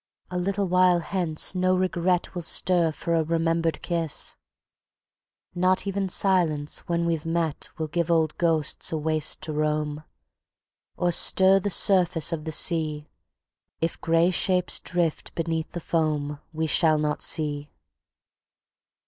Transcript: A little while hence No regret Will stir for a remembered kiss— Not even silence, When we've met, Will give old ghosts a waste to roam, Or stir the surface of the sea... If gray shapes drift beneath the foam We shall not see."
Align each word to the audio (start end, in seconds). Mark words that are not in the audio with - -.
A 0.31 0.37
little 0.39 0.67
while 0.67 0.99
hence 1.01 1.53
No 1.53 1.75
regret 1.75 2.33
Will 2.33 2.41
stir 2.41 2.91
for 2.91 3.13
a 3.13 3.23
remembered 3.23 3.83
kiss— 3.83 4.35
Not 5.53 5.85
even 5.85 6.09
silence, 6.09 6.79
When 6.87 7.05
we've 7.05 7.23
met, 7.23 7.69
Will 7.77 7.85
give 7.87 8.09
old 8.09 8.35
ghosts 8.39 8.91
a 8.91 8.97
waste 8.97 9.41
to 9.43 9.53
roam, 9.53 10.03
Or 10.97 11.11
stir 11.11 11.59
the 11.59 11.69
surface 11.69 12.33
of 12.33 12.45
the 12.45 12.51
sea... 12.51 13.09
If 13.79 14.01
gray 14.01 14.31
shapes 14.31 14.79
drift 14.79 15.35
beneath 15.35 15.71
the 15.73 15.79
foam 15.79 16.39
We 16.51 16.65
shall 16.65 16.97
not 16.97 17.21
see." 17.21 17.69